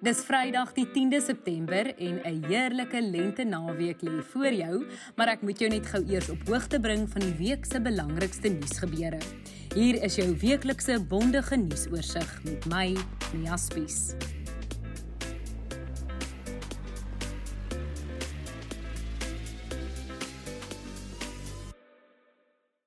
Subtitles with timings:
[0.00, 5.42] Dis Vrydag die 10de September en 'n heerlike lente naweek lê voor jou, maar ek
[5.42, 9.20] moet jou net gou eers op hoogte bring van die week se belangrikste nuusgebeure.
[9.74, 12.96] Hier is jou weeklikse bondige nuusoorseig met my,
[13.34, 14.14] Mia Spies.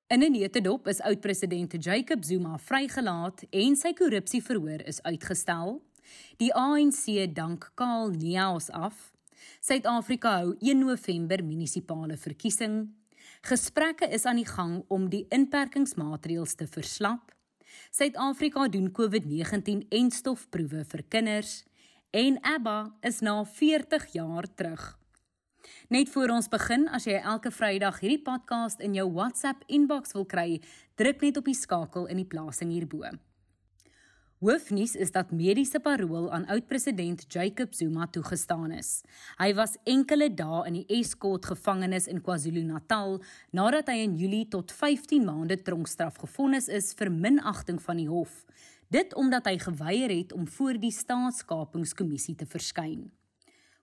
[0.08, 5.82] In 'n netedop is oud-president Jacob Zuma vrygelaat en sy korrupsieverhoor is uitgestel.
[6.38, 9.14] Die ANC dank Kaal Neus af.
[9.62, 12.96] Suid-Afrika hou 1 November munisipale verkiesing.
[13.44, 17.32] Gesprekke is aan die gang om die inperkingsmaatreëls te verslap.
[17.92, 21.64] Suid-Afrika doen COVID-19-enstofproewe vir kinders
[22.14, 25.00] en ABBA is na 40 jaar terug.
[25.90, 30.26] Net voor ons begin, as jy elke Vrydag hierdie podcast in jou WhatsApp inbox wil
[30.30, 30.62] kry,
[31.00, 33.04] druk net op die skakel in die plasing hierbo.
[34.44, 38.90] Hoofnuus is dat mediese parol aan oud-president Jacob Zuma toegestaan is.
[39.40, 43.22] Hy was enkele dae in die Escort gevangenis in KwaZulu-Natal
[43.56, 48.36] nadat hy in Julie tot 15 maande tronkstraf gefonnis is vir minagting van die hof.
[48.92, 53.14] Dit omdat hy geweier het om voor die staatskapingskommissie te verskyn.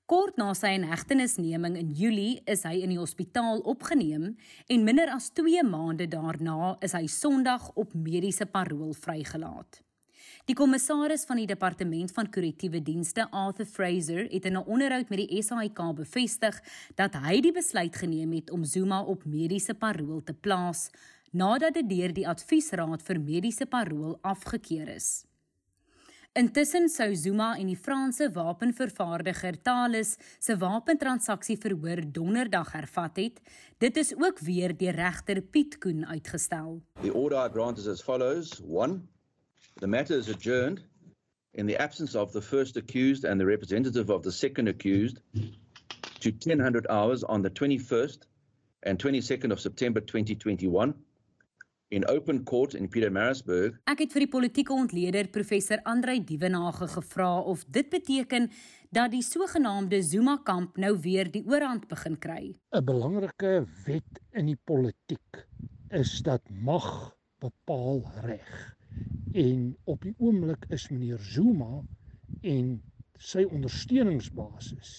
[0.04, 4.34] Kort na sy inhegtenisneming in Julie is hy in die hospitaal opgeneem
[4.68, 9.86] en minder as 2 maande daarna is hy Sondag op mediese parol vrygelaat.
[10.50, 15.18] Die kommissaris van die departement van korrektiewe dienste, Arthur Fraser, het in 'n onderhoud met
[15.18, 16.58] die SAIK bevestig
[16.96, 20.90] dat hy die besluit geneem het om Zuma op mediese parol te plaas
[21.30, 25.24] nadat dit deur die adviesraad vir mediese parol afgekeur is.
[26.32, 33.40] Intussen sou Zuma en die Franse wapenvervaardiger Thales se wapentransaksie verhoor donderdag hervat het.
[33.78, 36.82] Dit is ook weer deur regter Piet Koen uitgestel.
[37.02, 39.08] The order I grant is as follows: 1
[39.78, 40.82] The matter is adjourned
[41.54, 45.18] in the absence of the first accused and the representative of the second accused
[46.20, 48.18] to 1000 hours on the 21st
[48.82, 50.94] and 22nd of September 2021
[51.90, 53.80] in open court in Pietermaritzburg.
[53.90, 58.50] Ek het vir die politieke ontleder professor Andrei Dievenage gevra of dit beteken
[58.94, 62.54] dat die sogenaamde Zuma kamp nou weer die oorhand begin kry.
[62.70, 65.46] 'n Belangrike wet in die politiek
[65.90, 68.78] is dat mag bepaal reg
[69.30, 71.84] en op die oomblik is meneer Zuma
[72.40, 72.70] en
[73.18, 74.92] sy ondersteuningsbasis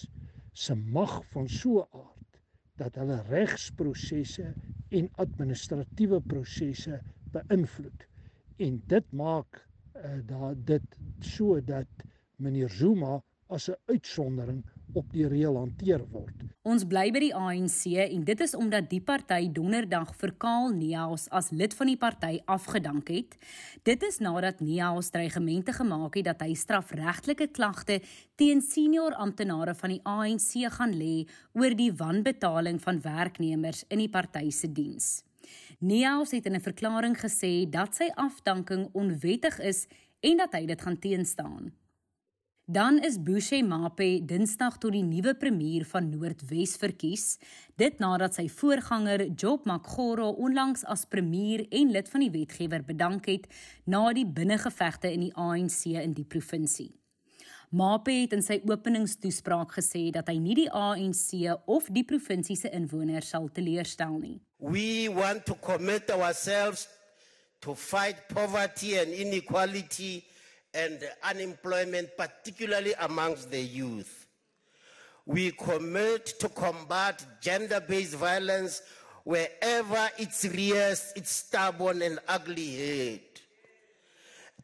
[0.52, 2.40] se mag van so 'n aard
[2.80, 4.54] dat hulle regsprosesse
[4.88, 8.06] en administratiewe prosesse beïnvloed
[8.56, 12.06] en dit maak uh, dat dit sodat
[12.36, 16.44] meneer Zuma as 'n uitsondering op die reël hanteer word.
[16.62, 21.24] Ons bly by die ANC en dit is omdat die party donderdag vir Kaal Neus
[21.34, 23.34] as lid van die party afgedank het.
[23.82, 27.98] Dit is nadat Neus dreigemente gemaak het dat hy strafregtelike klagte
[28.38, 31.26] teen senior amptenare van die ANC gaan lê
[31.58, 35.10] oor die wanbetaling van werknemers in die party se diens.
[35.82, 39.88] Neus het in 'n verklaring gesê dat sy afdanking onwettig is
[40.20, 41.72] en dat hy dit gaan teenstaan.
[42.72, 47.34] Dan is Bushe Mape Dinsdag tot die nuwe premier van Noordwes verkies,
[47.76, 53.28] dit nadat sy voorganger Job Makgoro onlangs as premier en lid van die wetgewer bedank
[53.28, 53.44] het
[53.84, 56.88] na die binnengevegte in die ANC in die provinsie.
[57.76, 62.72] Mape het in sy openingstoespraak gesê dat hy nie die ANC of die provinsie se
[62.72, 64.38] inwoners sal teleurstel nie.
[64.64, 66.88] We want to commit ourselves
[67.60, 70.22] to fight poverty and inequality
[70.74, 74.26] and unemployment, particularly amongst the youth.
[75.26, 78.82] We commit to combat gender based violence
[79.24, 83.20] wherever it rears its stubborn and ugly head.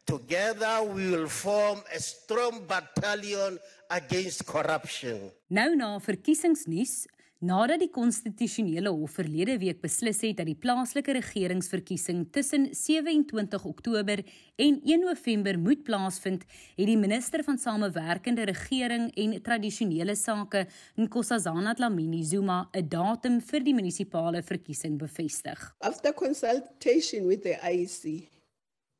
[0.05, 3.59] Together, we will form a strong battalion
[3.89, 5.31] against corruption.
[5.49, 7.07] Nou na verkiesingsnuus,
[7.39, 14.19] Nadat die konstitusionele hof verlede week beslis het dat die plaaslike regeringsverkiesing tussen 27 Oktober
[14.59, 16.43] en 1 November moet plaasvind,
[16.75, 20.65] het die minister van Samewerkende Regering en Tradisionele Sake,
[20.99, 25.75] Nkosazana Dlamini Zuma, 'n datum vir die munisipale verkiesing bevestig.
[25.79, 28.27] After consultation with the IEC,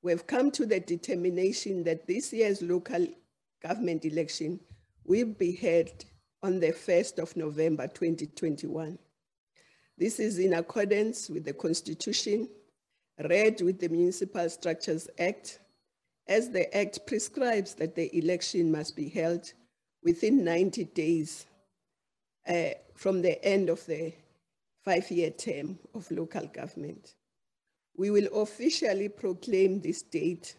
[0.01, 3.06] we've come to the determination that this year's local
[3.59, 4.62] government election
[5.03, 6.08] will be held
[6.41, 8.97] on the 1st of November 2021.
[9.97, 12.47] This is in accordance with the Constitution,
[13.30, 15.59] read with the Municipal Structures Act,
[16.27, 19.51] as the Act prescribes that the election must be held
[20.03, 21.45] within 90 days
[22.47, 24.13] uh, from the end of the
[24.85, 27.15] five year term of local government.
[27.97, 30.56] We will officially proclaim this date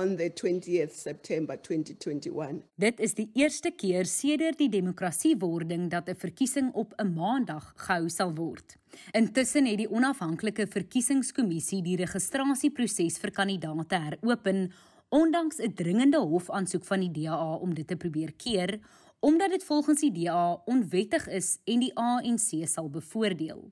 [0.00, 2.62] on the 20th September 2021.
[2.80, 8.08] Dit is die eerste keer sedert die demokrasiewording dat 'n verkiesing op 'n maandag gehou
[8.08, 8.76] sal word.
[9.12, 14.72] Intussen het die onafhanklike verkiesingskommissie die registrasieproses vir kandidaate heropen
[15.08, 18.80] ondanks 'n dringende hofaansoek van die DA om dit te probeer keer
[19.20, 23.70] omdat dit volgens die DA onwettig is en die ANC sal bevoordeel.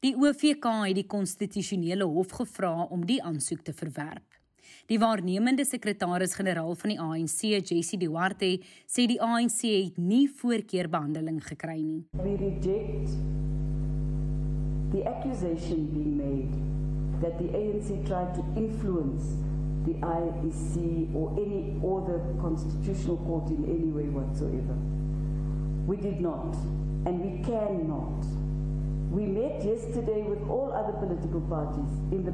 [0.00, 4.39] Die OVK het die konstitusionele hof gevra om die aansoek te verwerp.
[4.90, 11.78] Die waarnemende sekretaris-generaal van die ANC, Jessie Duarte, sê die ANC het nie voorkeurbehandeling gekry
[11.82, 12.02] nie.
[12.18, 13.14] We reject
[14.90, 16.52] the accusation being made
[17.22, 19.36] that the ANC tried to influence
[19.84, 24.76] the IEC or any other constitutional court in any way whatsoever.
[25.86, 26.54] We did not,
[27.06, 28.24] and we cannot.
[29.10, 32.32] We met yesterday with all other political parties in the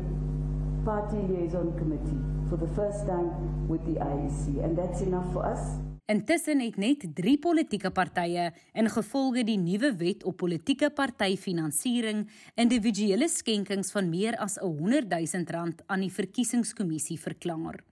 [0.86, 3.30] party liaison committee for the first time
[3.66, 5.62] with the IEC, and that's enough for us.
[6.06, 12.22] Intussen het net 3 politieke partye ingevolge die nuwe wet op politieke partyfinansiering
[12.54, 17.82] individuele skenkings van meer as 100 000 rand aan die verkiesingskommissie verklaar.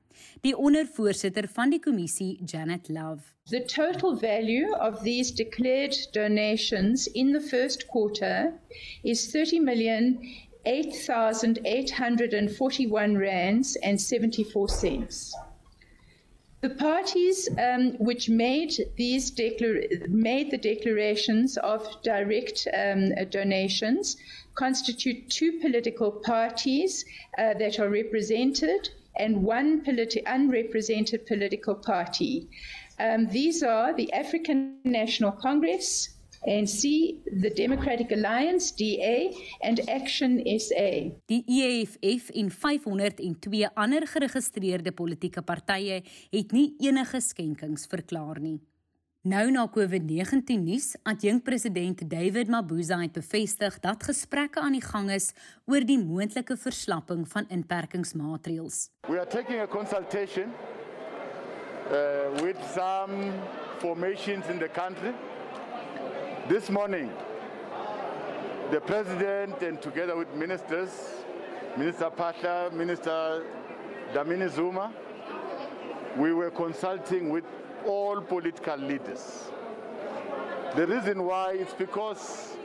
[0.46, 3.34] Die ondervoorsitter van die kommissie, Janet Love.
[3.50, 8.54] The total value of these declared donations in the first quarter
[9.02, 10.20] is 30 million
[10.66, 15.34] 8,841 rands and 74 cents.
[16.64, 19.30] The parties um, which made these
[20.08, 24.16] made the declarations of direct um, donations
[24.54, 27.04] constitute two political parties
[27.36, 32.48] uh, that are represented and one politi- unrepresented political party.
[32.98, 36.13] Um, these are the African National Congress,
[36.46, 36.82] ANC,
[37.40, 40.90] the Democratic Alliance, DA, and Action SA.
[41.26, 48.58] Die EFF en 502 ander geregistreerde politieke partye het nie enige skenkings verklaar nie.
[49.24, 55.30] Nou na COVID-19 nuus, adjunkpresident David Mabuza het bevestig dat gesprekke aan die gang is
[55.64, 58.90] oor die moontlike verslapping van inperkingsmaatreëls.
[59.08, 60.52] We are taking a consultation
[61.88, 63.32] uh, with some
[63.80, 65.16] formations in the country.
[66.46, 67.10] This morning,
[68.70, 70.90] the president and together with ministers,
[71.78, 73.46] Minister Pasha, Minister
[74.12, 74.92] Damini Zuma,
[76.18, 77.44] we were consulting with
[77.86, 79.50] all political leaders.
[80.76, 82.58] The reason why is because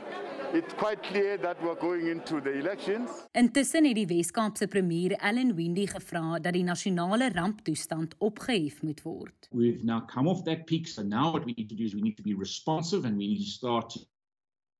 [0.52, 3.10] it's quite clear that we're going into the elections.
[3.32, 9.48] Intussen het die Wes-Kaapse premier Ellen Wendy gevra dat die nasionale ramptoestand opgehef moet word.
[9.50, 12.00] We've now come off that peak, so now what we need to do is we
[12.00, 14.00] need to be responsive and we need to start to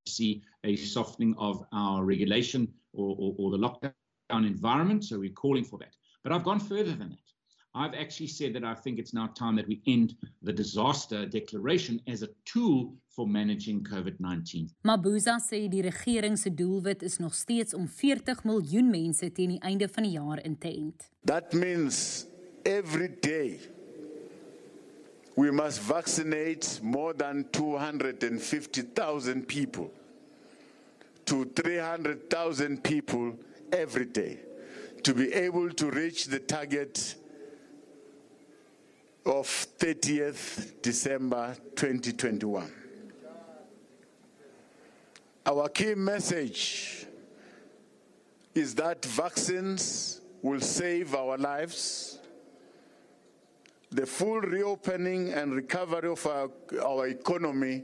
[0.08, 5.04] see a softening of our regulation or, or, or the lockdown environment.
[5.04, 5.94] So we're calling for that.
[6.22, 7.26] But I've gone further than that.
[7.72, 12.00] I've actually said that I think it's now time that we end the disaster declaration
[12.08, 14.70] as a tool for managing COVID-19.
[14.84, 19.60] Mabuza sê die regering se doelwit is nog steeds om 40 miljoen mense teen die
[19.60, 21.10] einde van die jaar in te ent.
[21.24, 22.26] That means
[22.64, 23.60] every day
[25.36, 29.90] we must vaccinate more than 250,000 people
[31.24, 33.38] to 300,000 people
[33.70, 34.40] every day
[35.02, 37.14] to be able to reach the target
[39.26, 39.46] of
[39.78, 42.72] 30th December 2021.
[45.46, 47.06] Our key message
[48.54, 52.18] is that vaccines will save our lives.
[53.90, 56.50] The full reopening and recovery of our,
[56.82, 57.82] our economy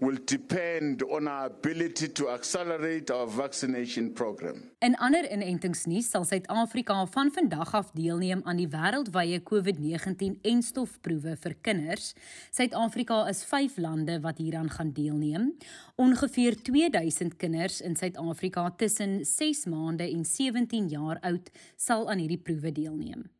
[0.00, 4.70] will depend on our ability to accelerate our vaccination program.
[4.78, 11.54] In ander inentingsnuus sal Suid-Afrika van vandag af deelneem aan die wêreldwye COVID-19 enstofproewe vir
[11.60, 12.12] kinders.
[12.50, 15.52] Suid-Afrika is 5 lande wat hieraan gaan deelneem.
[15.96, 22.42] Ongeveer 2000 kinders in Suid-Afrika tussen 6 maande en 17 jaar oud sal aan hierdie
[22.42, 23.30] proewe deelneem.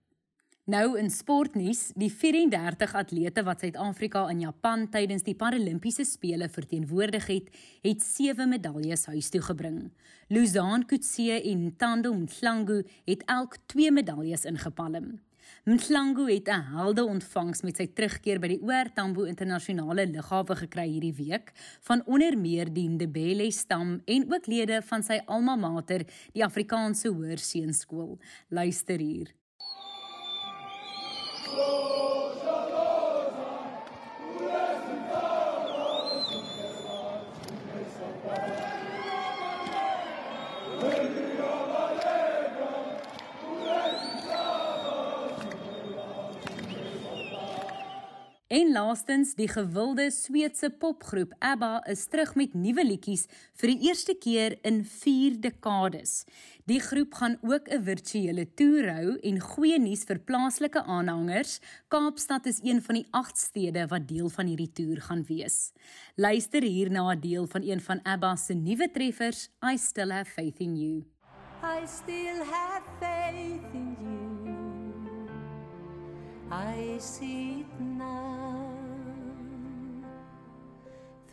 [0.67, 7.29] Nou in sportnuus, die 34 atlete wat Suid-Afrika in Japan tydens die Paralimpiese spele verteenwoordig
[7.31, 7.53] het,
[7.87, 9.77] het 7 medaljes huis toe gebring.
[10.27, 15.21] Luzan Kutse en Tando Mhlangu het elk 2 medaljes ingepalm.
[15.71, 20.89] Mhlangu het 'n helde ontvangs met sy terugkeer by die OR Tambo Internasionale Lughawe gekry
[20.89, 26.05] hierdie week van onder meer die Ndebele stam en ook lede van sy alma mater,
[26.33, 28.19] die Afrikaanse Hoërseunskool.
[28.49, 29.46] Luister hier.
[31.57, 31.63] En
[48.77, 53.25] laastens, die gewilde Sweedse popgroep ABBA is terug met nuwe liedjies
[53.61, 56.25] vir die eerste keer in 4 dekades.
[56.69, 61.61] Die groep gaan ook 'n virtuele toer hou en goeie nuus vir plaaslike aanhangers.
[61.89, 65.73] Kaapstad is een van die 8 stede wat deel van hierdie toer gaan wees.
[66.17, 70.31] Luister hier na 'n deel van een van ABBA se nuwe treffers, I Still Have
[70.31, 71.05] Faith in You.
[71.63, 74.17] I still have faith in you.
[76.51, 78.56] I see it now.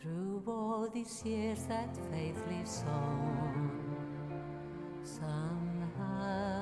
[0.04, 3.72] Through all these years, that faith lives on.
[5.02, 6.53] Somehow,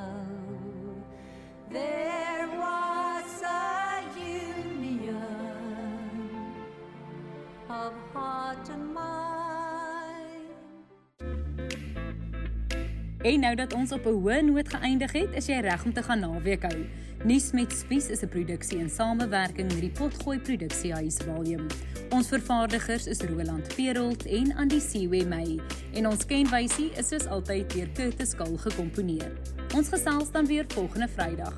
[13.22, 16.04] En nou dat ons op 'n hoë noot geëindig het, is jy reg om te
[16.04, 16.86] gaan naweek hou.
[17.24, 21.66] Nuus met Spies is 'n produksie in samewerking met die Potgooi Produksiehuis Volume.
[22.10, 25.60] Ons vervaardigers is Roland Perolt en Andy Siwe May
[25.94, 29.32] en ons kenwysie is soos altyd deur Curtis Kal gekomponeer.
[29.76, 31.56] Ons gesels dan weer volgende Vrydag.